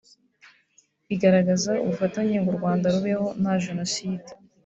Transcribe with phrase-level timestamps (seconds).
[1.07, 4.29] bigaragaza ubufatanye ngo u Rwanda rubeho nta jenoside